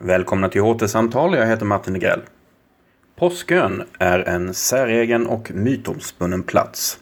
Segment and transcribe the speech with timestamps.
[0.00, 2.20] Välkomna till HT-samtal, jag heter Martin Negrell.
[3.16, 6.98] Påskön är en säregen och mytomspunnen plats.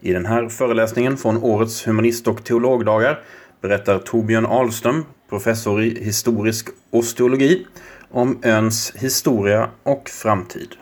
[0.00, 3.22] I den här föreläsningen från årets humanist och teologdagar
[3.60, 7.66] berättar Torbjörn Ahlström, professor i historisk osteologi,
[8.10, 10.74] om öns historia och framtid.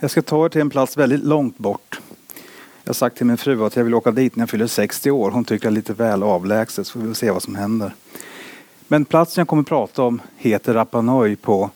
[0.00, 2.00] Jag ska ta er till en plats väldigt långt bort.
[2.84, 5.10] Jag har sagt till min fru att jag vill åka dit när jag fyller 60
[5.10, 5.30] år.
[5.30, 7.92] Hon tycker det är lite väl avlägset så vi får se vad som händer.
[8.92, 11.70] Men platsen jag kommer att prata om heter Rapa Nui på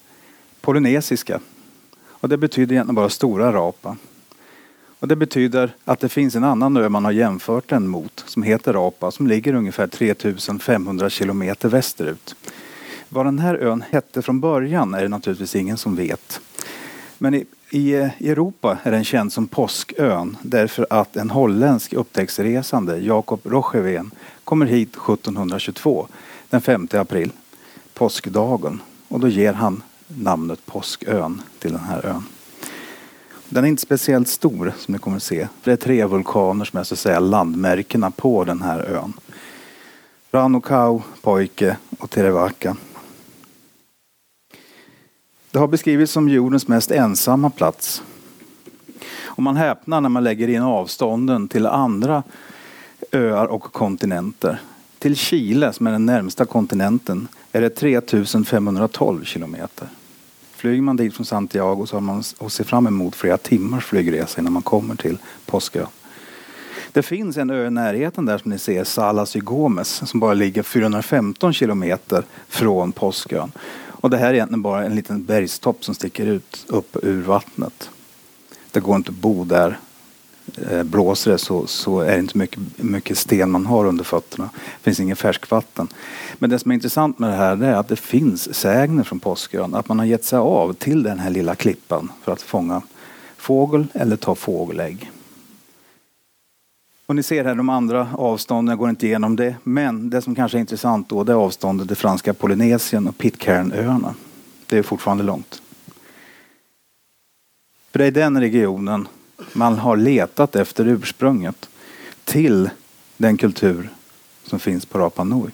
[0.60, 1.40] polynesiska.
[2.06, 3.96] Och det betyder egentligen bara Stora Rapa.
[4.98, 8.42] Och det betyder att det finns en annan ö man har jämfört den mot som
[8.42, 12.36] heter Rapa som ligger ungefär 3500 kilometer västerut.
[13.08, 16.40] Vad den här ön hette från början är det naturligtvis ingen som vet.
[17.18, 22.98] Men i, i eh, Europa är den känd som Påskön därför att en holländsk upptäcktsresande,
[22.98, 24.10] Jacob Rocheveen,
[24.44, 26.06] kommer hit 1722
[26.54, 27.32] den 5 april,
[27.94, 28.80] påskdagen.
[29.08, 32.22] Och då ger han namnet Påskön till den här ön.
[33.48, 35.48] Den är inte speciellt stor som ni kommer att se.
[35.64, 39.12] Det är tre vulkaner som är så att säga landmärkena på den här ön.
[40.30, 42.76] Ranukau, Poike och Terevaka.
[45.50, 48.02] Det har beskrivits som jordens mest ensamma plats.
[49.24, 52.22] Och man häpnar när man lägger in avstånden till andra
[53.12, 54.60] öar och kontinenter.
[55.04, 59.88] Till Chile, som är den närmsta kontinenten, är det 3512 kilometer.
[60.56, 64.40] Flyger man dit från Santiago så har man att se fram emot flera timmars flygresa
[64.40, 65.86] innan man kommer till Påskö.
[66.92, 70.34] Det finns en ö i närheten där som ni ser, Salas y Gomes, som bara
[70.34, 73.52] ligger 415 kilometer från Påskön.
[73.86, 77.90] Och det här är egentligen bara en liten bergstopp som sticker ut upp ur vattnet.
[78.70, 79.78] Det går inte att bo där
[80.70, 84.50] Eh, blåser det så, så är det inte mycket, mycket sten man har under fötterna.
[84.54, 85.88] Det finns inget färskvatten.
[86.38, 89.74] Men det som är intressant med det här är att det finns sägner från Påskön.
[89.74, 92.82] Att man har gett sig av till den här lilla klippan för att fånga
[93.36, 95.10] fågel eller ta fågelägg.
[97.06, 99.56] Och ni ser här de andra avstånden, jag går inte igenom det.
[99.62, 104.14] Men det som kanske är intressant då det är avståndet till franska Polynesien och Pitcairnöarna.
[104.66, 105.62] Det är fortfarande långt.
[107.92, 109.08] För det är den regionen
[109.52, 111.68] man har letat efter ursprunget
[112.24, 112.70] till
[113.16, 113.88] den kultur
[114.44, 115.50] som finns på Rapa Nui.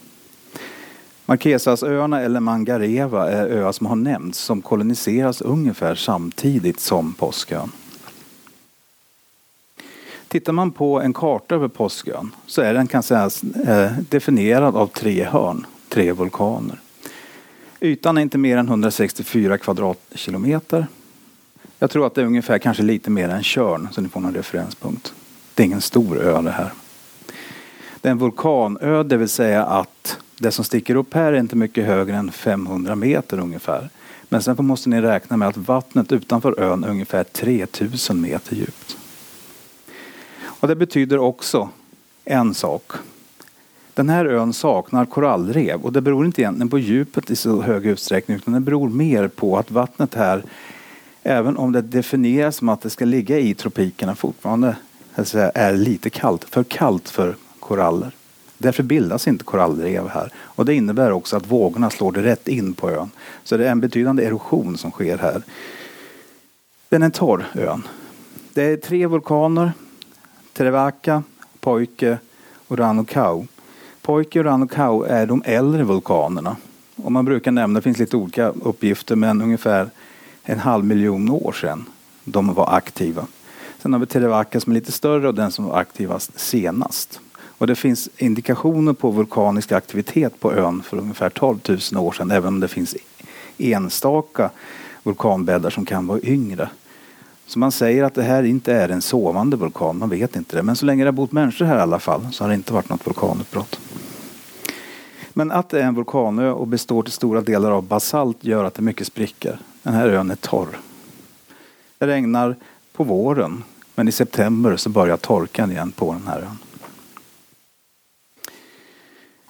[1.25, 7.71] Marquesasöarna eller Mangareva är öar som har nämnts som koloniseras ungefär samtidigt som Påskön.
[10.27, 14.87] Tittar man på en karta över Påskön så är den kan sägas eh, definierad av
[14.87, 16.79] tre hörn, tre vulkaner.
[17.79, 20.87] Ytan är inte mer än 164 kvadratkilometer
[21.81, 24.33] jag tror att det är ungefär kanske lite mer än Körn så ni får någon
[24.33, 25.13] referenspunkt.
[25.53, 26.71] Det är ingen stor ö det här.
[28.01, 31.55] Det är en vulkanö, det vill säga att det som sticker upp här är inte
[31.55, 33.89] mycket högre än 500 meter ungefär.
[34.29, 38.97] Men sen måste ni räkna med att vattnet utanför ön är ungefär 3000 meter djupt.
[40.43, 41.69] Och det betyder också
[42.25, 42.91] en sak.
[43.93, 47.85] Den här ön saknar korallrev och det beror inte egentligen på djupet i så hög
[47.85, 50.43] utsträckning utan det beror mer på att vattnet här
[51.23, 54.75] även om det definieras som att det ska ligga i tropikerna fortfarande
[55.23, 58.11] säga, är lite kallt, för kallt för koraller.
[58.57, 60.31] Därför bildas inte korallrev här.
[60.35, 63.11] Och det innebär också att vågorna slår rätt in på ön.
[63.43, 65.41] Så det är en betydande erosion som sker här.
[66.89, 67.87] Den är torr, ön.
[68.53, 69.71] Det är tre vulkaner.
[70.53, 71.23] Trevaka,
[71.59, 72.17] Poike
[72.67, 73.45] och Ranukau.
[74.01, 76.55] Poike och Ranukau är de äldre vulkanerna.
[76.95, 79.89] Och man brukar nämna, det finns lite olika uppgifter, men ungefär
[80.43, 81.85] en halv miljon år sedan
[82.23, 83.27] de var aktiva.
[83.81, 87.19] Sen har vi Terevaka som är lite större och den som var aktivast senast.
[87.61, 91.59] Och det finns indikationer på vulkanisk aktivitet på ön för ungefär 12
[91.93, 92.95] 000 år sedan även om det finns
[93.57, 94.49] enstaka
[95.03, 96.69] vulkanbäddar som kan vara yngre.
[97.45, 100.63] Så man säger att det här inte är en sovande vulkan, man vet inte det.
[100.63, 102.73] Men så länge det har bott människor här i alla fall så har det inte
[102.73, 103.79] varit något vulkanutbrott.
[105.33, 108.73] Men att det är en vulkanö och består till stora delar av basalt gör att
[108.73, 109.57] det är mycket sprickor.
[109.83, 110.79] Den här ön är torr.
[111.97, 112.55] Det regnar
[112.93, 113.63] på våren
[113.95, 116.57] men i september så börjar torkan igen på den här ön.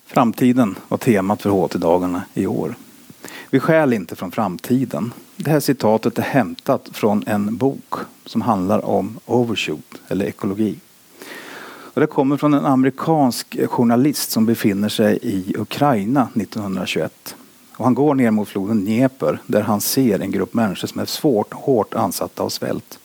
[0.06, 2.75] Framtiden var temat för HT-dagarna i år.
[3.50, 5.13] Vi skäl inte från framtiden.
[5.36, 7.94] Det här citatet är hämtat från en bok
[8.25, 10.80] som handlar om overshoot eller ekologi.
[11.94, 17.36] Och det kommer från en amerikansk journalist som befinner sig i Ukraina 1921.
[17.77, 21.06] Och han går ner mot floden Dnepr där han ser en grupp människor som är
[21.06, 23.00] svårt, hårt ansatta av svält.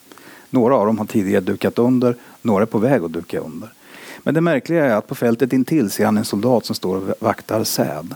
[0.50, 3.72] Några av dem har tidigare dukat under, några är på väg att duka under.
[4.18, 7.14] Men det märkliga är att på fältet intill ser han en soldat som står och
[7.20, 8.14] vaktar säd.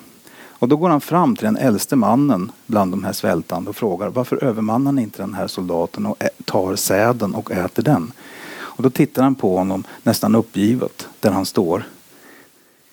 [0.61, 4.09] Och då går han fram till den äldste mannen bland de här svältande och frågar
[4.09, 8.13] varför övermannar ni inte den här soldaten och tar säden och äter den?
[8.59, 11.85] Och då tittar han på honom nästan uppgivet där han står.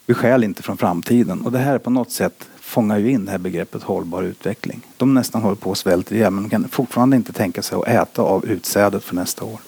[0.05, 1.41] Vi skäl inte från framtiden.
[1.41, 4.81] Och det här är på något sätt fångar ju in det här begreppet hållbar utveckling.
[4.97, 7.87] De nästan håller på att svälta ihjäl men de kan fortfarande inte tänka sig att
[7.87, 9.59] äta av utsädet för nästa år.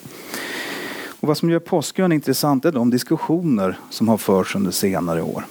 [1.19, 5.45] Och vad som gör påskön intressant är de diskussioner som har förts under senare år.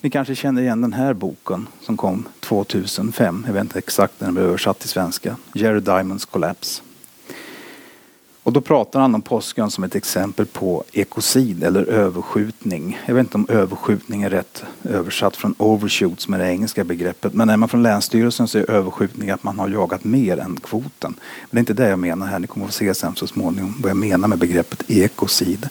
[0.00, 3.44] Ni kanske känner igen den här boken som kom 2005.
[3.46, 5.36] Jag vet inte exakt när den blev översatt till svenska.
[5.54, 6.82] Jerry Diamonds Collapse.
[8.46, 12.98] Och då pratar han om påskön som ett exempel på ekocid eller överskjutning.
[13.06, 17.34] Jag vet inte om överskjutning är rätt översatt från overshoot som är det engelska begreppet.
[17.34, 21.14] Men är man från Länsstyrelsen så är överskjutning att man har jagat mer än kvoten.
[21.20, 22.38] Men det är inte det jag menar här.
[22.38, 25.68] Ni kommer att få se sen så småningom vad jag menar med begreppet ekocid.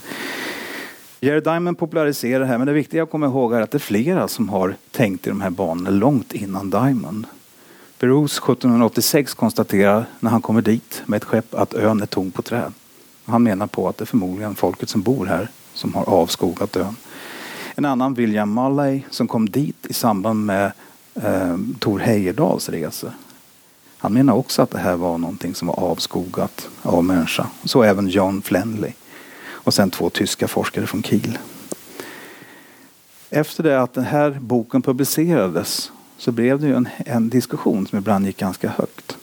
[1.20, 3.80] Jerry Diamond populariserar det här men det viktiga att komma ihåg är att det är
[3.80, 7.26] flera som har tänkt i de här banorna långt innan Diamond.
[8.00, 12.42] Perouse 1786 konstaterar när han kommer dit med ett skepp att ön är tom på
[12.42, 12.74] träd.
[13.26, 16.96] Han menar på att det är förmodligen folket som bor här som har avskogat ön.
[17.76, 20.72] En annan William Mulley som kom dit i samband med
[21.16, 23.12] eh, Tor Heyerdahls resor.
[23.98, 27.48] Han menar också att det här var någonting som var avskogat av människa.
[27.64, 28.92] Så även John Flenley.
[29.48, 31.38] Och sen två tyska forskare från Kiel.
[33.30, 38.00] Efter det att den här boken publicerades så blev det ju en, en diskussion som
[38.00, 39.18] ibland gick ganska högt.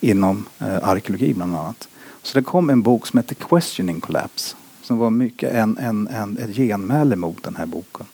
[0.00, 1.88] Inom eh, arkeologi bland annat.
[2.22, 4.56] Så det kom en bok som hette Questioning Collapse.
[4.82, 8.06] Som var mycket en, en, en, ett genmäle mot den här boken.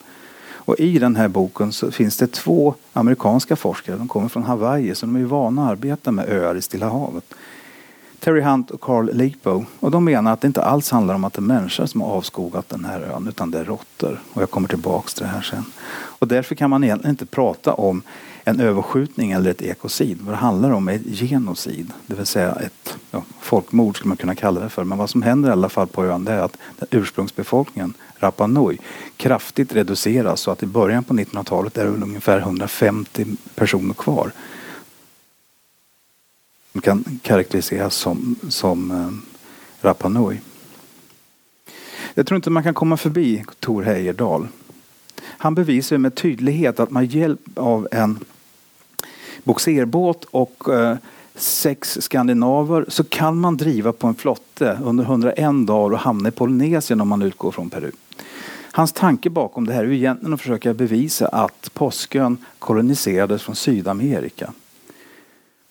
[0.69, 3.97] Och i den här boken så finns det två amerikanska forskare.
[3.97, 6.89] De kommer från Hawaii så de är ju vana att arbeta med öar i Stilla
[6.89, 7.35] havet.
[8.21, 9.65] Terry Hunt och Carl Lipo.
[9.81, 12.09] Och de menar att det inte alls handlar om att det är människor som har
[12.09, 14.21] avskogat den här ön utan det är råttor.
[14.33, 15.65] Och jag kommer tillbaks till det här sen.
[15.91, 18.03] Och därför kan man egentligen inte prata om
[18.45, 20.19] en överskjutning eller ett ekocid.
[20.21, 21.93] Vad det handlar om är ett genocid.
[22.07, 24.85] Det vill säga ett ja, folkmord skulle man kunna kalla det för.
[24.85, 26.57] Men vad som händer i alla fall på ön det är att
[26.91, 28.79] ursprungsbefolkningen, Rapa Nui,
[29.17, 34.31] kraftigt reduceras så att i början på 1900-talet är det ungefär 150 personer kvar
[36.79, 40.41] som kan karaktäriseras som, som eh, Rapa Nui.
[42.15, 44.49] Jag tror inte man kan komma förbi Tor Heyerdahl.
[45.23, 48.19] Han bevisar med tydlighet att med hjälp av en
[49.45, 50.97] boxerbåt och eh,
[51.35, 56.33] sex skandinaver så kan man driva på en flotte under 101 dagar och hamna i
[56.33, 57.91] Polynesien om man utgår från Peru.
[58.73, 64.53] Hans tanke bakom det här är egentligen att försöka bevisa att Påskön koloniserades från Sydamerika.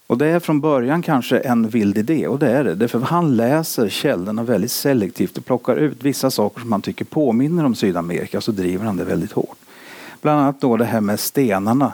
[0.08, 2.76] Och det är från början kanske en vild idé och det är det.
[2.76, 7.66] Därför han läser källorna väldigt selektivt och plockar ut vissa saker som han tycker påminner
[7.66, 9.58] om Sydamerika så driver han det väldigt hårt.
[10.22, 11.94] Bland annat då det här med stenarna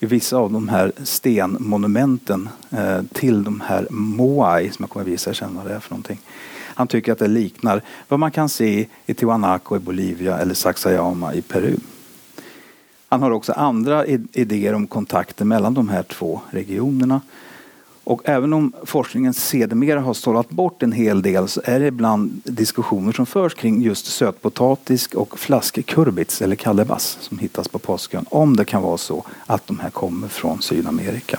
[0.00, 5.34] i vissa av de här stenmonumenten eh, till de här Moai som jag kommer visa
[5.34, 6.20] sen vad det är för någonting.
[6.74, 11.34] Han tycker att det liknar vad man kan se i Tiwanaku i Bolivia eller Sacsayama
[11.34, 11.76] i Peru.
[13.08, 17.20] Han har också andra idéer om kontakter mellan de här två regionerna
[18.04, 22.40] och även om forskningen sedermera har sållat bort en hel del så är det ibland
[22.44, 28.24] diskussioner som förs kring just sötpotatis och flaskkurbits eller kallebass som hittas på påskön.
[28.28, 31.38] Om det kan vara så att de här kommer från Sydamerika.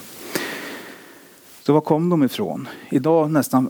[1.64, 2.68] Så var kom de ifrån?
[2.90, 3.70] Idag nästan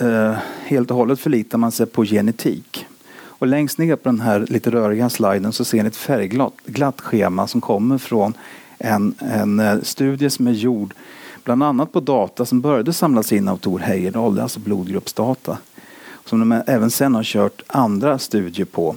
[0.00, 2.86] eh, helt och hållet förlitar man sig på genetik.
[3.14, 7.46] Och längst ner på den här lite röriga sliden så ser ni ett färgglatt schema
[7.46, 8.34] som kommer från
[8.78, 10.94] en, en eh, studie som är gjord
[11.44, 15.58] Bland annat på data som började samlas in av Tor Heyerdahl, alltså blodgruppsdata.
[16.24, 18.96] Som de även sen har kört andra studier på.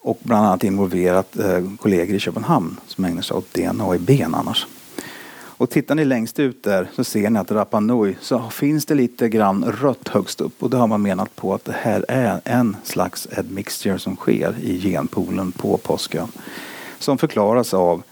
[0.00, 4.34] Och bland annat involverat eh, kollegor i Köpenhamn som ägnar sig åt DNA i ben
[4.34, 4.66] annars.
[5.60, 8.94] Och tittar ni längst ut där så ser ni att Rapa Nui så finns det
[8.94, 12.40] lite grann rött högst upp och det har man menat på att det här är
[12.44, 16.28] en slags admixture som sker i genpoolen på påskön.
[16.98, 18.02] Som förklaras av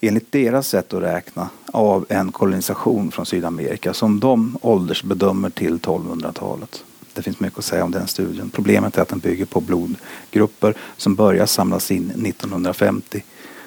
[0.00, 6.84] enligt deras sätt att räkna av en kolonisation från Sydamerika som de åldersbedömer till 1200-talet.
[7.12, 8.50] Det finns mycket att säga om den studien.
[8.50, 13.24] Problemet är att den bygger på blodgrupper som börjar samlas in 1950.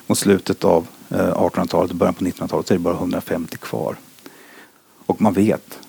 [0.07, 3.95] Mot slutet av eh, 1800-talet och början på 1900-talet är det bara 150 kvar.
[5.05, 5.79] Och man vet,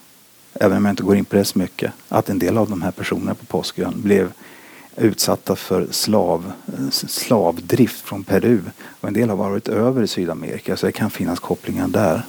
[0.54, 2.82] även om jag inte går in på det så mycket, att en del av de
[2.82, 4.32] här personerna på Påskön blev
[4.96, 6.52] utsatta för slav,
[6.90, 8.60] slavdrift från Peru.
[9.00, 12.22] Och en del har varit över i Sydamerika så det kan finnas kopplingar där.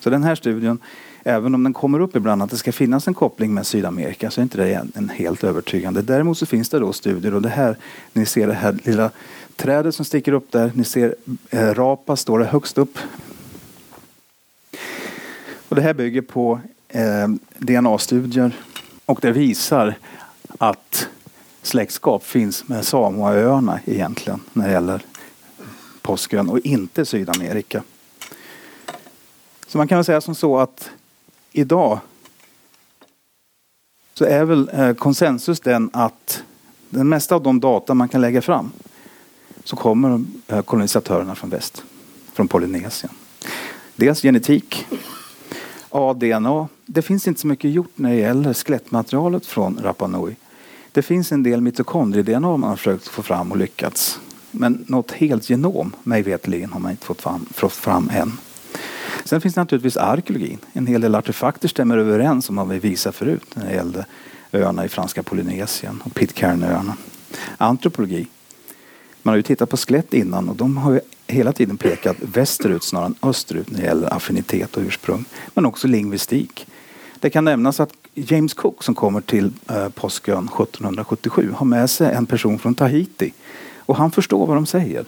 [0.00, 0.78] Så den här studien,
[1.24, 4.40] även om den kommer upp ibland att det ska finnas en koppling med Sydamerika så
[4.40, 6.02] är inte det en helt övertygande.
[6.02, 7.76] Däremot så finns det då studier och det här,
[8.12, 9.10] ni ser det här lilla
[9.56, 11.14] trädet som sticker upp där, ni ser
[11.50, 12.98] eh, Rapa står det högst upp.
[15.68, 18.52] Och det här bygger på eh, DNA-studier
[19.06, 19.94] och det visar
[20.58, 21.08] att
[21.66, 25.02] släktskap finns med Samoaöarna egentligen när det gäller
[26.02, 27.82] Påskön och inte Sydamerika.
[29.66, 30.90] Så man kan väl säga som så att
[31.52, 31.98] idag
[34.14, 36.42] så är väl eh, konsensus den att
[36.88, 38.72] den mesta av de data man kan lägga fram
[39.64, 41.84] så kommer eh, kolonisatörerna från väst,
[42.32, 43.12] från Polynesien.
[43.96, 44.86] Dels genetik,
[45.90, 46.68] ADNA.
[46.86, 50.36] Det finns inte så mycket gjort när det gäller skelettmaterialet från Rapa Nui.
[50.96, 54.20] Det finns en del mitokondrie-DNA man har försökt få fram och lyckats.
[54.50, 58.32] Men något helt genom, mig veterligen, har man inte fått fram, fått fram än.
[59.24, 60.58] Sen finns det naturligtvis arkeologin.
[60.72, 64.06] En hel del artefakter stämmer överens om vad vi visat förut när det gällde
[64.52, 66.96] öarna i franska Polynesien och Pitcairnöarna.
[67.58, 68.26] Antropologi.
[69.22, 72.84] Man har ju tittat på skelett innan och de har ju hela tiden pekat västerut
[72.84, 75.24] snarare än österut när det gäller affinitet och ursprung.
[75.54, 76.66] Men också lingvistik.
[77.20, 82.14] Det kan nämnas att James Cook som kommer till eh, Påskön 1777 har med sig
[82.14, 83.32] en person från Tahiti.
[83.76, 85.04] Och han förstår vad de säger.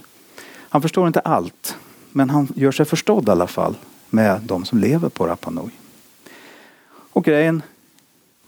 [0.47, 1.77] Han förstår inte allt,
[2.12, 3.75] men han gör sig förstådd i alla fall
[4.11, 5.71] med de som lever på Rapa Nui.
[6.88, 7.62] Och grejen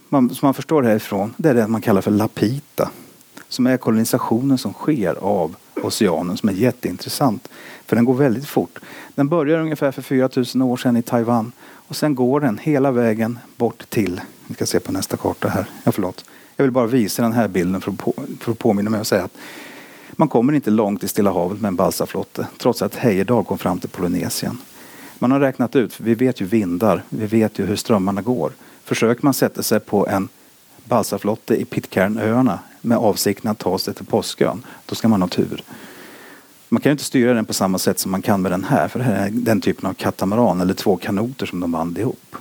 [0.08, 2.90] man, som man förstår härifrån, det är det man kallar för lapita.
[3.48, 7.48] Som är kolonisationen som sker av oceanen som är jätteintressant.
[7.86, 8.78] För den går väldigt fort.
[9.14, 11.52] Den börjar ungefär för 4000 år sedan i Taiwan
[11.90, 15.66] och sen går den hela vägen bort till, vi ska se på nästa karta här,
[15.84, 16.24] ja förlåt.
[16.56, 19.06] Jag vill bara visa den här bilden för att, på, för att påminna mig och
[19.06, 19.36] säga att
[20.12, 23.78] man kommer inte långt i Stilla havet med en balsaflotte trots att Heyerdahl kom fram
[23.78, 24.58] till Polynesien.
[25.18, 28.52] Man har räknat ut, för vi vet ju vindar, vi vet ju hur strömmarna går.
[28.84, 30.28] Försöker man sätta sig på en
[30.84, 35.62] balsaflotte i Pitcairnöarna med avsikten att ta sig till Påskön, då ska man ha tur.
[36.72, 38.88] Man kan ju inte styra den på samma sätt som man kan med den här,
[38.88, 42.36] för det här är den typen av katamaran eller två kanoter som de band ihop.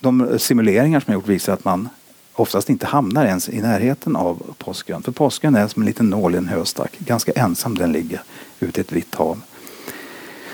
[0.00, 1.88] De simuleringar som jag gjort visar att man
[2.32, 5.02] oftast inte hamnar ens i närheten av Påskön.
[5.02, 6.98] För Påskön är som en liten nål i en höstack.
[6.98, 8.22] Ganska ensam den ligger
[8.60, 9.40] ute i ett vitt hav.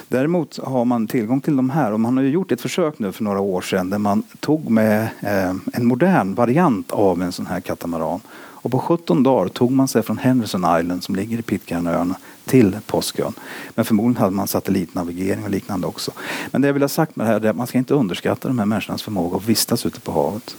[0.09, 3.13] Däremot har man tillgång till de här och man har ju gjort ett försök nu
[3.13, 7.47] för några år sedan där man tog med eh, en modern variant av en sån
[7.47, 8.21] här katamaran.
[8.63, 12.15] Och på 17 dagar tog man sig från Henderson Island som ligger i Pitcairnöarna
[12.45, 13.33] till Påskön.
[13.75, 16.13] Men förmodligen hade man satellitnavigering och liknande också.
[16.51, 18.49] Men det jag vill ha sagt med det här är att man ska inte underskatta
[18.49, 20.57] de här människornas förmåga att vistas ute på havet.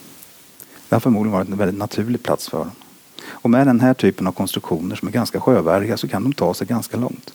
[0.89, 2.72] Det har förmodligen varit en väldigt naturlig plats för dem.
[3.25, 6.53] Och med den här typen av konstruktioner som är ganska sjövärdiga så kan de ta
[6.53, 7.33] sig ganska långt.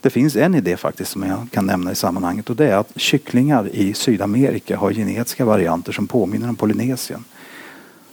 [0.00, 2.92] Det finns en idé faktiskt som jag kan nämna i sammanhanget och det är att
[2.96, 7.24] kycklingar i Sydamerika har genetiska varianter som påminner om Polynesien.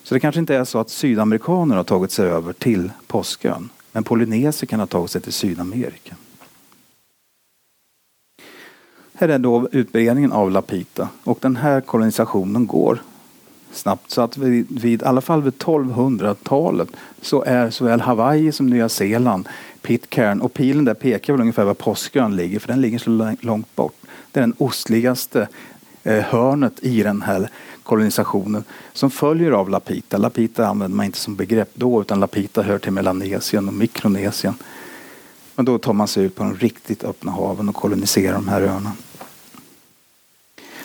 [0.07, 4.03] Så det kanske inte är så att sydamerikaner har tagit sig över till Påskön men
[4.03, 6.15] polynesier kan ha tagit sig till Sydamerika.
[9.13, 13.01] Här är då utbredningen av Lapita och den här kolonisationen går
[13.71, 14.11] snabbt.
[14.11, 16.89] Så att vid, vid i alla fall vid 1200-talet
[17.21, 19.49] så är såväl Hawaii som Nya Zeeland
[19.81, 23.75] Pitcairn och pilen där pekar väl ungefär var Påskön ligger för den ligger så långt
[23.75, 23.95] bort.
[24.31, 25.47] Det är den ostligaste
[26.07, 27.49] Eh, hörnet i den här
[27.83, 30.17] kolonisationen som följer av Lapita.
[30.17, 34.53] Lapita använder man inte som begrepp då utan Lapita hör till Melanesien och Mikronesien.
[35.55, 38.61] Men då tar man sig ut på de riktigt öppna haven och koloniserar de här
[38.61, 38.91] öarna.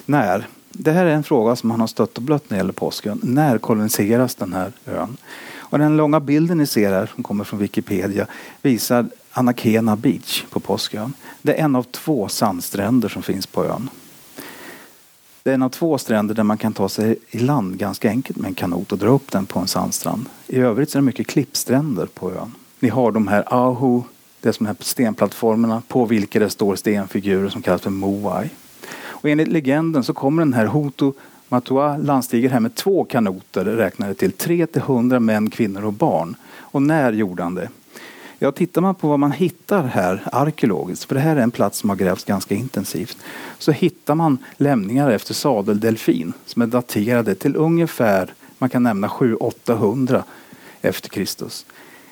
[0.06, 0.46] När?
[0.70, 3.20] Det här är en fråga som man har stött och blött när det gäller Påskön.
[3.22, 5.16] När koloniseras den här ön?
[5.56, 8.26] Och den långa bilden ni ser här, som kommer från Wikipedia,
[8.62, 11.12] visar Anakena Beach på Påskön.
[11.42, 13.90] Det är en av två sandstränder som finns på ön.
[15.42, 18.38] Det är en av två stränder där man kan ta sig i land ganska enkelt
[18.38, 20.26] med en kanot och dra upp den på en sandstrand.
[20.46, 22.54] I övrigt så är det mycket klippstränder på ön.
[22.80, 24.02] Ni har de här Ahu,
[24.40, 28.49] det är som de här stenplattformarna på vilka det står stenfigurer som kallas för Moai.
[28.94, 31.12] Och enligt legenden så kommer den här Hutu
[31.49, 36.37] Matua landstiger här med två kanoter räknade till 3-100 män, kvinnor och barn.
[36.58, 37.68] Och när gjorde han det?
[38.42, 41.78] Ja, tittar man på vad man hittar här arkeologiskt, för det här är en plats
[41.78, 43.18] som har grävts ganska intensivt,
[43.58, 50.22] så hittar man lämningar efter sadeldelfin som är daterade till ungefär, man kan nämna 700-800
[50.80, 51.66] efter Kristus.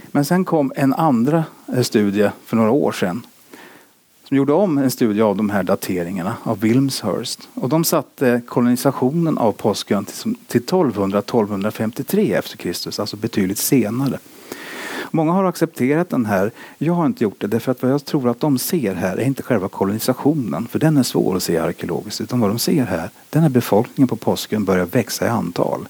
[0.06, 1.44] Men sen kom en andra
[1.75, 3.26] eh, studie för några år sedan
[4.28, 7.49] som gjorde om en studie av de här dateringarna av Wilmshurst.
[7.54, 10.04] Och de satte kolonisationen av Påskön
[10.46, 14.18] till 1200-1253 efter Kristus, alltså betydligt senare.
[15.10, 16.50] Många har accepterat den här.
[16.78, 19.24] Jag har inte gjort det därför att vad jag tror att de ser här är
[19.24, 23.10] inte själva kolonisationen, för den är svår att se arkeologiskt, utan vad de ser här,
[23.30, 25.88] den här befolkningen på Påskön börjar växa i antal.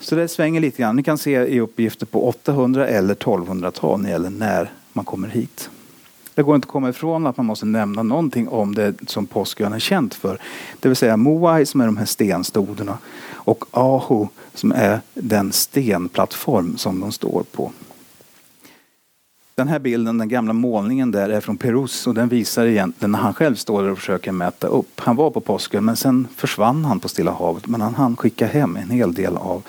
[0.00, 0.96] Så det svänger lite grann.
[0.96, 5.28] Ni kan se i uppgifter på 800 eller 1200-tal när det gäller när man kommer
[5.28, 5.70] hit.
[6.34, 9.72] Det går inte att komma ifrån att man måste nämna någonting om det som Påskön
[9.72, 10.38] är känt för.
[10.80, 12.98] Det vill säga Moai som är de här stenstoderna
[13.32, 17.72] och Aho som är den stenplattform som de står på.
[19.56, 23.18] Den här bilden, den gamla målningen där, är från Perus och den visar egentligen när
[23.18, 25.00] han själv står där och försöker mäta upp.
[25.00, 28.46] Han var på Påskön men sen försvann han på Stilla havet men han hann skicka
[28.46, 29.62] hem en hel del av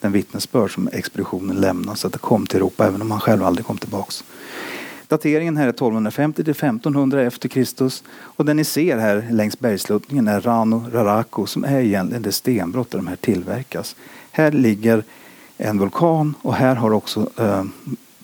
[0.00, 3.44] den vittnesbörd som expeditionen lämnade så att det kom till Europa även om han själv
[3.44, 4.24] aldrig kom tillbaks.
[5.08, 10.28] Dateringen här är 1250 till 1500 efter Kristus och den ni ser här längs bergsluttningen
[10.28, 13.96] är Rano Raraku som är egentligen det stenbrott där de här tillverkas.
[14.30, 15.04] Här ligger
[15.56, 17.64] en vulkan och här har också eh,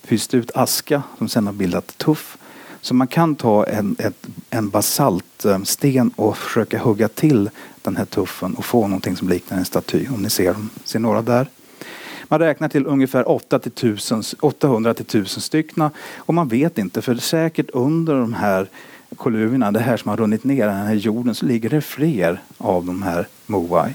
[0.09, 2.39] pyst ut aska som sedan har bildat tuff.
[2.81, 7.51] Så man kan ta en, ett, en basaltsten eh, och försöka hugga till
[7.83, 10.07] den här tuffen och få någonting som liknar en staty.
[10.15, 11.47] Om ni ser, ser några där.
[12.29, 17.03] Man räknar till ungefär 8 till 1000, 800 till 1000 stycken och man vet inte
[17.03, 18.69] för säkert under de här
[19.17, 22.85] koluvierna, det här som har runnit ner den här jorden, så ligger det fler av
[22.85, 23.93] de här Moai.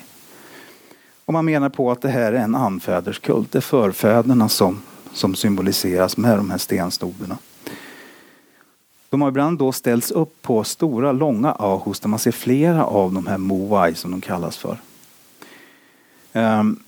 [1.25, 4.81] Och man menar på att det här är en anfäderskult, det är förfäderna som,
[5.13, 7.37] som symboliseras med de här stenstoderna.
[9.09, 13.13] De har ibland då ställts upp på stora långa ahus där man ser flera av
[13.13, 14.77] de här Moai som de kallas för.
[16.33, 16.79] Ehm,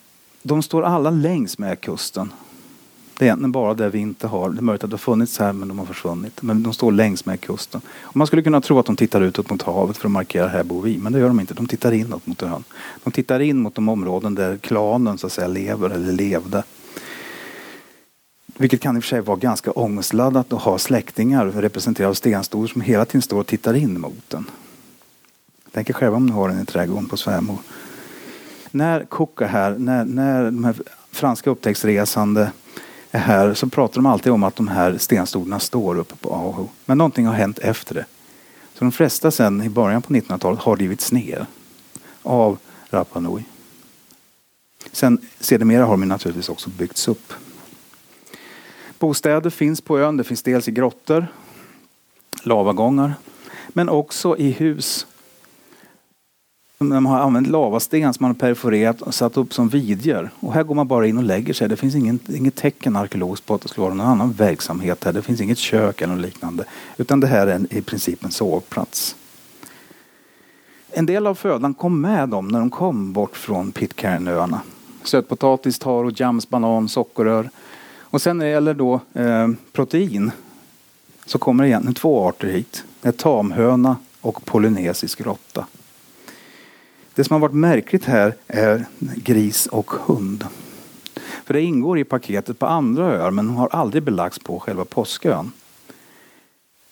[0.43, 2.31] de står alla längs med kusten.
[3.17, 5.39] Det är egentligen bara där vi inte har, det är möjligt att det har funnits
[5.39, 6.41] här men de har försvunnit.
[6.41, 7.81] Men de står längs med kusten.
[8.01, 10.63] Och man skulle kunna tro att de tittar utåt mot havet för att markera här
[10.63, 10.97] bor vi.
[10.97, 12.63] Men det gör de inte, de tittar inåt mot ön.
[13.03, 16.63] De tittar in mot de områden där klanen så att säga lever eller levde.
[18.57, 22.67] Vilket kan i och för sig vara ganska ångestladdat att ha släktingar representerade av stenstoder
[22.67, 24.45] som hela tiden står och tittar in mot en.
[25.71, 27.57] Tänk er själva om ni har den i trädgården på svärmor
[28.75, 30.75] när Koka här, när, när de här
[31.11, 32.51] franska upptäcktsresande
[33.11, 36.67] är här så pratar de alltid om att de här stenstoderna står uppe på Aho.
[36.85, 38.05] Men någonting har hänt efter det.
[38.73, 41.45] Så de flesta sen i början på 1900-talet har rivits ner
[42.23, 42.57] av
[42.89, 43.43] Rapa Nui.
[44.91, 47.33] Sen sedermera har de naturligtvis också byggts upp.
[48.99, 50.17] Bostäder finns på ön.
[50.17, 51.27] Det finns dels i grottor,
[52.43, 53.13] lavagångar,
[53.67, 55.07] men också i hus
[56.77, 60.29] de har använt lavasten som man har perforerat och satt upp som vidjer.
[60.39, 61.69] Och här går man bara in och lägger sig.
[61.69, 65.13] Det finns ingen, inget tecken arkeologiskt på att det skulle vara någon annan verksamhet här.
[65.13, 66.63] Det finns inget kök eller något liknande.
[66.97, 69.15] Utan det här är en, i princip en sovplats.
[70.91, 74.61] En del av födan kom med dem när de kom bort från Pitcairnöarna.
[75.03, 77.49] Sötpotatis, taro, jams, banan, sockerrör.
[78.15, 80.31] Och sen när det gäller då eh, protein
[81.25, 82.83] så kommer det egentligen två arter hit.
[83.01, 85.65] Det är tamhöna och polynesisk råtta.
[87.15, 90.45] Det som har varit märkligt här är gris och hund.
[91.45, 95.51] För det ingår i paketet på andra öar men har aldrig belagts på själva Påskön.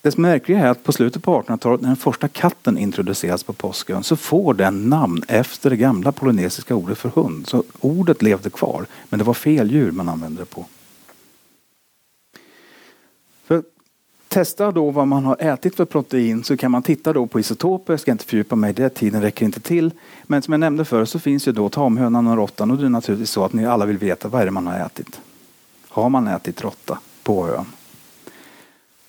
[0.01, 3.43] Det som är märkliga är att på slutet på 1800-talet när den första katten introduceras
[3.43, 7.47] på Påskön så får den namn efter det gamla polynesiska ordet för hund.
[7.47, 10.65] Så ordet levde kvar men det var fel djur man använde det på.
[14.33, 17.93] Testa då vad man har ätit för protein så kan man titta då på isotoper.
[17.93, 19.91] Jag ska inte fördjupa mig i det, tiden räcker inte till.
[20.23, 22.89] Men som jag nämnde förr så finns ju då tamhönan och råttan och det är
[22.89, 25.21] naturligtvis så att ni alla vill veta vad är det man har ätit.
[25.87, 27.65] Har man ätit råtta på ön?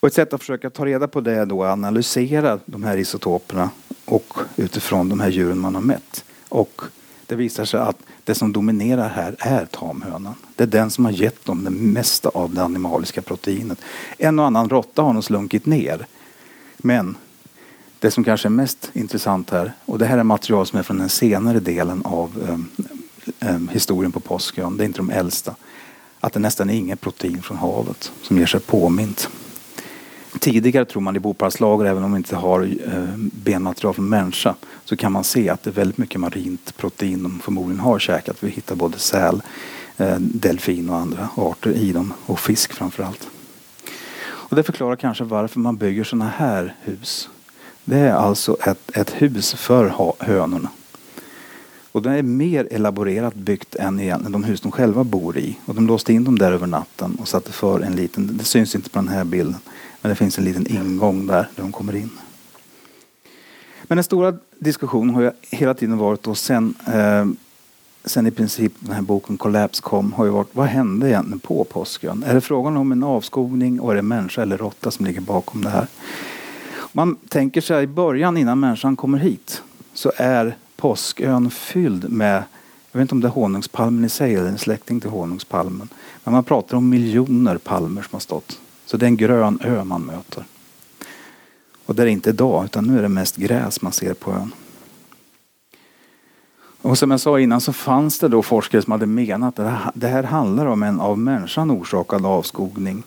[0.01, 2.97] Och ett sätt att försöka ta reda på det är då att analysera de här
[2.97, 3.71] isotoperna
[4.05, 6.25] och utifrån de här djuren man har mätt.
[6.49, 6.83] Och
[7.29, 10.35] det visar sig att det som dominerar här är tamhönan.
[10.57, 13.79] Det är den som har gett dem det mesta av det animaliska proteinet.
[14.19, 16.07] En och annan råtta har nog slunkit ner.
[16.77, 17.17] Men
[17.99, 20.99] det som kanske är mest intressant här, och det här är material som är från
[20.99, 22.69] den senare delen av um,
[23.41, 25.55] um, historien på Påskön, det är inte de äldsta,
[26.21, 29.29] att det nästan är inget protein från havet som ger sig påmint.
[30.39, 34.97] Tidigare tror man i boparslager, även om vi inte har eh, benmaterial från människa, så
[34.97, 38.37] kan man se att det är väldigt mycket marint protein de förmodligen har käkat.
[38.41, 39.43] Vi hittar både säl,
[39.97, 43.29] eh, delfin och andra arter i dem och fisk framförallt.
[44.27, 47.29] Och det förklarar kanske varför man bygger sådana här hus.
[47.85, 50.69] Det är alltså ett, ett hus för hönorna.
[51.93, 55.59] Och det är mer elaborerat byggt än egentligen de hus de själva bor i.
[55.65, 58.75] Och de låste in dem där över natten och satte för en liten, det syns
[58.75, 59.61] inte på den här bilden,
[60.05, 62.11] men det finns en liten ingång där, där de kommer in.
[63.83, 67.27] Men den stora diskussionen har ju hela tiden varit då sen, eh,
[68.05, 71.65] sen i princip den här boken Collapse kom har ju varit vad hände egentligen på
[71.65, 72.25] Påskön?
[72.27, 75.65] Är det frågan om en avskogning och är det människa eller råtta som ligger bakom
[75.65, 75.87] det här?
[76.93, 79.63] Man tänker sig i början innan människan kommer hit
[79.95, 82.43] så är Påskön fylld med
[82.93, 85.89] jag vet inte om det är honungspalmen i sig eller en släkting till honungspalmen.
[86.25, 89.85] Men man pratar om miljoner palmer som har stått så det är en grön ö
[89.85, 90.45] man möter.
[91.87, 94.53] Och det är inte idag, utan nu är det mest gräs man ser på ön.
[96.83, 100.09] Och som jag sa innan så fanns det då forskare som hade menat att det
[100.09, 103.03] här handlar om en av människan orsakad avskogning.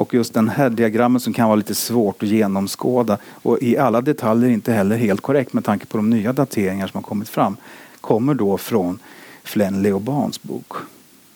[0.00, 4.00] Och just den här diagrammet som kan vara lite svårt att genomskåda och i alla
[4.00, 7.56] detaljer inte heller helt korrekt med tanke på de nya dateringar som har kommit fram
[8.00, 8.98] kommer då från
[9.42, 10.72] Flen Leobans bok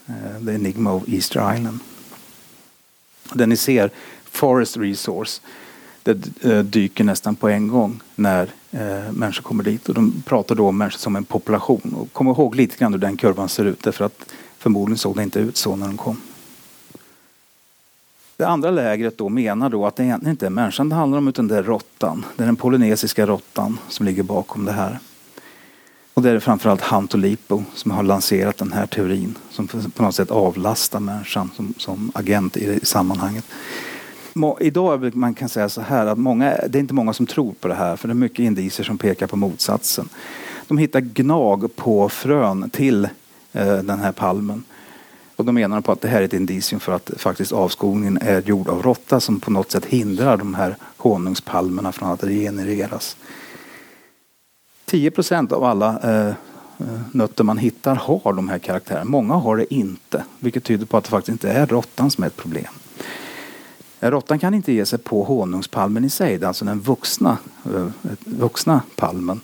[0.06, 1.78] eh, The Enigma of Easter Island.
[3.32, 3.90] Där ni ser
[4.24, 5.40] Forest Resource
[6.04, 9.88] det eh, dyker nästan på en gång när eh, människor kommer dit.
[9.88, 11.94] Och de pratar då om människor som en population.
[11.96, 15.22] Och kom ihåg lite grann hur den kurvan ser ut därför att förmodligen såg det
[15.22, 16.20] inte ut så när de kom.
[18.36, 21.28] Det andra lägret då menar då att det egentligen inte är människan det handlar om
[21.28, 22.24] utan det är råttan.
[22.36, 24.98] Det är den polynesiska råttan som ligger bakom det här.
[26.14, 30.30] Och det är framförallt Hantolipo som har lanserat den här teorin som på något sätt
[30.30, 33.44] avlastar människan som, som agent i, i sammanhanget.
[34.60, 37.68] Idag man kan säga så här att många, det är inte många som tror på
[37.68, 40.08] det här för det är mycket indicier som pekar på motsatsen.
[40.68, 43.08] De hittar gnag på frön till
[43.52, 44.64] eh, den här palmen.
[45.36, 48.42] Och de menar på att det här är ett indicium för att faktiskt avskogningen är
[48.42, 53.16] gjord av råtta som på något sätt hindrar de här honungspalmerna från att regenereras.
[54.84, 56.28] 10 procent av alla eh,
[56.78, 59.04] eh, nötter man hittar har de här karaktärerna.
[59.04, 62.28] Många har det inte, vilket tyder på att det faktiskt inte är råttan som är
[62.28, 62.74] ett problem.
[64.00, 67.38] Eh, råttan kan inte ge sig på honungspalmen i sig, alltså den vuxna,
[67.74, 67.86] eh,
[68.24, 69.40] vuxna palmen.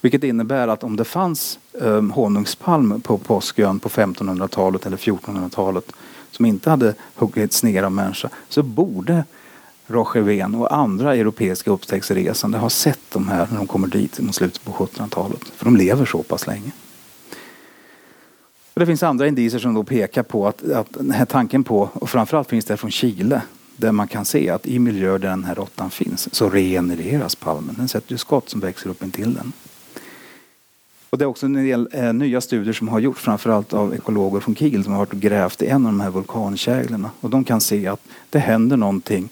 [0.00, 5.92] Vilket innebär att om det fanns eh, honungspalm på Påskön på 1500-talet eller 1400-talet
[6.30, 9.24] som inte hade huggits ner av människa så borde
[9.90, 14.64] Roger och andra europeiska upptäcktsresande har sett de här när de kommer dit mot slutet
[14.64, 15.44] på 1700-talet.
[15.56, 16.70] För de lever så pass länge.
[18.74, 21.88] Och det finns andra indicier som då pekar på att, att den här tanken på,
[21.92, 23.42] och framförallt finns det från Chile,
[23.76, 27.74] där man kan se att i miljöer där den här råttan finns så regenereras palmen.
[27.78, 29.52] Den sätter ju skott som växer upp intill den.
[31.10, 34.40] Och det är också en del eh, nya studier som har gjorts framförallt av ekologer
[34.40, 37.10] från Kiel som har varit och grävt i en av de här vulkankäglorna.
[37.20, 38.00] Och de kan se att
[38.30, 39.28] det händer någonting,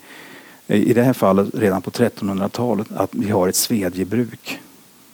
[0.69, 4.61] Eh, i det här fallet redan på 1300-talet, att vi har ett svedjebruk.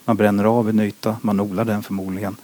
[0.05, 2.35] Man bränner av en yta, man odlar den förmodligen.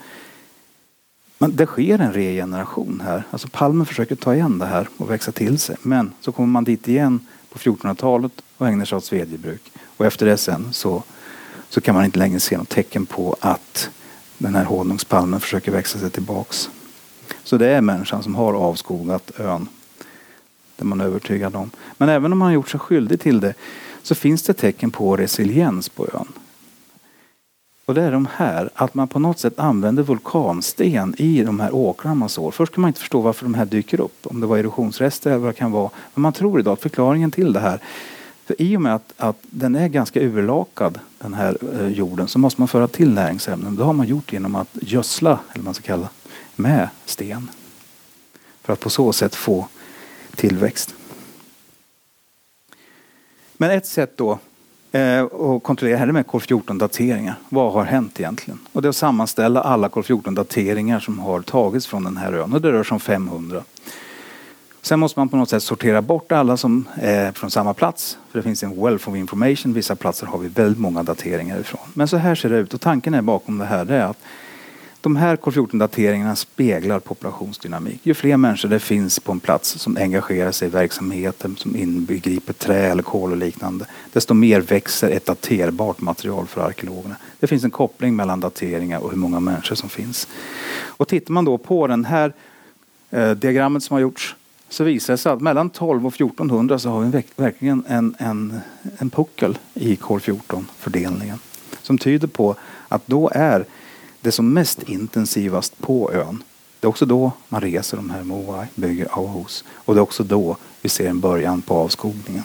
[1.38, 3.24] Men det sker en regeneration här.
[3.32, 5.76] Alltså palmen försöker ta igen det här och växa till sig.
[5.82, 7.20] Men så kommer man dit igen
[7.50, 9.72] på 1400-talet och ägnar sig åt svedjebruk.
[9.98, 11.04] Och efter det sen så,
[11.70, 13.90] så kan man inte längre se något tecken på att
[14.38, 16.70] den här honungspalmen försöker växa sig tillbaks.
[17.44, 19.68] Så det är människan som har avskogat ön.
[20.82, 21.72] Det är man övertygad om.
[21.98, 23.54] Men även om man har gjort sig skyldig till det
[24.02, 26.28] så finns det tecken på resiliens på ön.
[27.86, 31.76] Och det är de här, att man på något sätt använder vulkansten i de här
[31.76, 32.52] åkrarna man sår.
[32.52, 35.40] Först kan man inte förstå varför de här dyker upp, om det var erosionsrester eller
[35.40, 35.90] vad det kan vara.
[36.14, 37.80] Men man tror idag att förklaringen till det här
[38.46, 42.40] för i och med att, att den är ganska urlakad, den här eh, jorden, så
[42.40, 43.76] måste man föra till näringsämnen.
[43.76, 46.10] Det har man gjort genom att gödsla, eller vad man ska kalla
[46.56, 47.50] med sten.
[48.62, 49.68] För att på så sätt få
[50.42, 50.96] tillväxt.
[53.58, 54.40] Men ett sätt då
[54.92, 57.36] eh, att kontrollera här är med kol-14-dateringar.
[57.50, 58.60] Vad har hänt egentligen?
[58.74, 62.54] Och det är att sammanställa alla kol-14-dateringar som har tagits från den här ön.
[62.54, 63.64] Och det rör sig om 500.
[64.82, 68.18] Sen måste man på något sätt sortera bort alla som är från samma plats.
[68.32, 69.74] För det finns en wealth of information.
[69.74, 71.82] Vissa platser har vi väldigt många dateringar ifrån.
[71.94, 74.18] Men så här ser det ut och tanken är bakom det här är att
[75.02, 78.00] de här kol-14-dateringarna speglar populationsdynamik.
[78.04, 82.54] Ju fler människor det finns på en plats som engagerar sig i verksamheten som inbegriper
[82.54, 87.16] trä eller kol och liknande, desto mer växer ett daterbart material för arkeologerna.
[87.40, 90.28] Det finns en koppling mellan dateringar och hur många människor som finns.
[90.84, 92.34] Och tittar man då på den här
[93.10, 94.36] eh, diagrammet som har gjorts
[94.70, 98.60] så visar det sig att mellan 12 och 1400 så har vi verkligen en, en,
[98.98, 101.38] en puckel i kol-14-fördelningen.
[101.82, 102.56] Som tyder på
[102.88, 103.66] att då är
[104.22, 106.44] det som mest intensivast på ön.
[106.80, 109.64] Det är också då man reser de här Moai, bygger Auhus.
[109.74, 112.44] Och det är också då vi ser en början på avskogningen.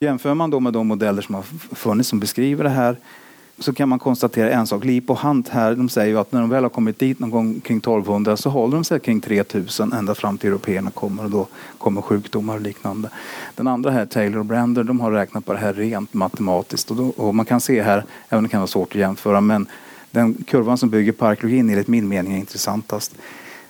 [0.00, 1.42] Jämför man då med de modeller som har
[1.74, 2.96] funnits som beskriver det här
[3.58, 4.84] så kan man konstatera en sak.
[4.84, 7.30] Lip och Hunt här, de säger ju att när de väl har kommit dit någon
[7.30, 11.30] gång kring 1200 så håller de sig kring 3000 ända fram till européerna kommer och
[11.30, 11.46] då
[11.78, 13.10] kommer sjukdomar och liknande.
[13.54, 16.96] Den andra här, Taylor och Brander, de har räknat på det här rent matematiskt och,
[16.96, 19.66] då, och man kan se här, även om det kan vara svårt att jämföra, men
[20.10, 23.14] den kurvan som bygger på arkeologin enligt min mening är intressantast.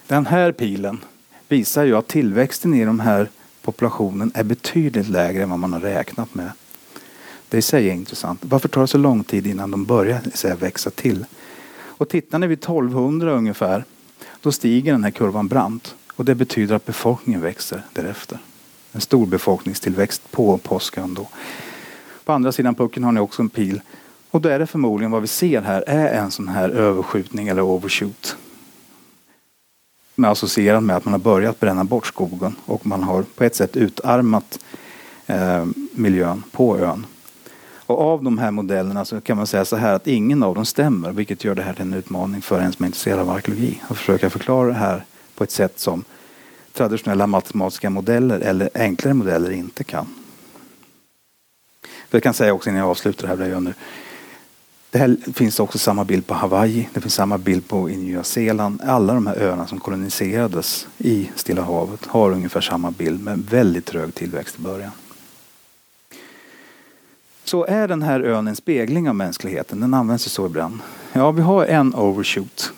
[0.07, 1.01] Den här pilen
[1.49, 3.29] visar ju att tillväxten i de här
[3.63, 6.51] populationen är betydligt lägre än vad man har räknat med.
[7.49, 8.41] Det i sig är intressant.
[8.43, 11.25] Varför tar det så lång tid innan de börjar säga, växa till?
[11.71, 13.85] Och tittar ni vid 1200 ungefär,
[14.41, 15.95] då stiger den här kurvan brant.
[16.15, 18.39] Och det betyder att befolkningen växer därefter.
[18.93, 21.29] en stor befolkningstillväxt på Påskön då.
[22.25, 23.81] På andra sidan pucken har ni också en pil
[24.31, 27.63] och då är det förmodligen vad vi ser här är en sån här överskjutning eller
[27.63, 28.37] overshoot.
[30.15, 33.55] Med associerat med att man har börjat bränna bort skogen och man har på ett
[33.55, 34.59] sätt utarmat
[35.27, 37.07] eh, miljön på ön.
[37.89, 40.65] Och av de här modellerna så kan man säga så här att ingen av dem
[40.65, 43.81] stämmer vilket gör det här till en utmaning för en som är intresserad av arkeologi.
[43.89, 46.05] Att försöka förklara det här på ett sätt som
[46.73, 50.07] traditionella matematiska modeller eller enklare modeller inte kan.
[52.11, 53.75] Jag kan säga också innan jag avslutar det här, jag nu.
[54.91, 58.25] Det här finns också samma bild på Hawaii, det finns samma bild på i Nya
[58.25, 58.81] Zeeland.
[58.85, 63.91] Alla de här öarna som koloniserades i Stilla havet har ungefär samma bild med väldigt
[63.91, 64.91] hög tillväxt i början.
[67.45, 69.81] Så är den här ön en spegling av mänskligheten?
[69.81, 70.79] Den används ju så ibland.
[71.13, 72.73] Ja, vi har en overshoot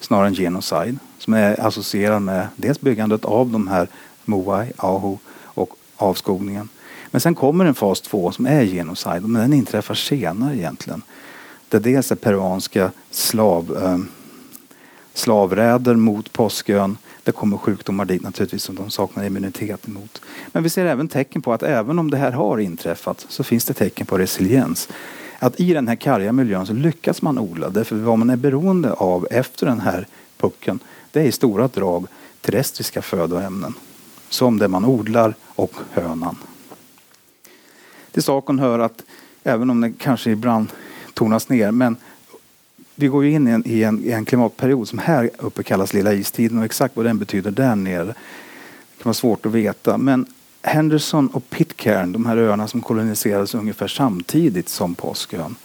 [0.00, 3.88] snarare än genocide som är associerad med dels byggandet av de här
[4.24, 6.68] Moai, Aho och avskogningen.
[7.10, 11.02] Men sen kommer en fas 2 som är genocide, men den inträffar senare egentligen.
[11.68, 13.98] Där dels är peruanska slav, eh,
[15.14, 16.96] slavräder mot Påskön.
[17.22, 20.22] Det kommer sjukdomar dit naturligtvis som de saknar immunitet mot.
[20.52, 23.64] Men vi ser även tecken på att även om det här har inträffat så finns
[23.64, 24.88] det tecken på resiliens.
[25.38, 27.68] Att i den här karga miljön så lyckas man odla.
[27.68, 30.06] Därför vad man är beroende av efter den här
[30.38, 30.78] pucken
[31.10, 32.06] det är i stora drag
[32.40, 33.74] terrestriska födoämnen.
[34.28, 36.36] Som det man odlar och hönan.
[38.12, 39.02] Till saken hör att
[39.44, 40.68] även om det kanske ibland
[41.18, 41.96] tonas ner men
[42.94, 45.92] vi går ju in i en, i en, i en klimatperiod som här uppe kallas
[45.94, 49.98] lilla istiden och exakt vad den betyder där nere det kan vara svårt att veta.
[49.98, 50.26] Men
[50.62, 55.56] Henderson och Pitcairn, de här öarna som koloniserades ungefär samtidigt som Påskön.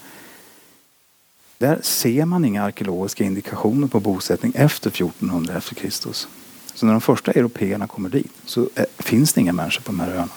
[1.58, 6.28] Där ser man inga arkeologiska indikationer på bosättning efter 1400 efter Kristus.
[6.74, 10.00] Så när de första européerna kommer dit så är, finns det inga människor på de
[10.00, 10.32] här öarna.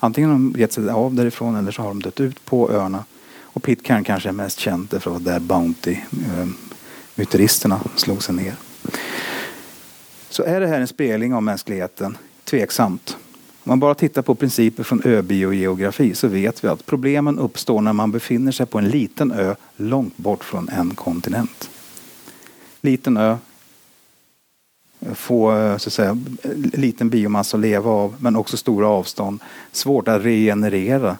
[0.00, 3.04] Antingen har de gett sig av därifrån eller så har de dött ut på öarna.
[3.52, 8.54] Och Pitcairn kanske är mest känd för att vara där Bounty-myteristerna eh, slog sig ner.
[10.28, 12.16] Så är det här en spegling av mänskligheten?
[12.44, 13.16] Tveksamt.
[13.64, 17.92] Om man bara tittar på principer från öbiogeografi så vet vi att problemen uppstår när
[17.92, 21.70] man befinner sig på en liten ö långt bort från en kontinent.
[22.80, 23.36] Liten ö,
[25.00, 26.18] eh, få eh, så att säga,
[26.74, 29.40] liten biomassa att leva av men också stora avstånd.
[29.72, 31.16] Svårt att regenerera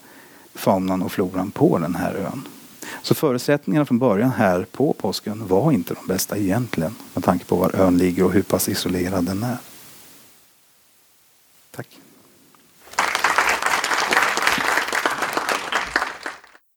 [0.55, 2.49] faunan och floran på den här ön.
[3.03, 7.57] Så förutsättningarna från början här på påsken var inte de bästa egentligen med tanke på
[7.57, 9.57] var ön ligger och hur pass isolerad den är.